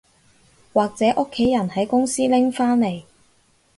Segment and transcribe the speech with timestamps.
[0.73, 3.03] 或者屋企人喺公司拎返嚟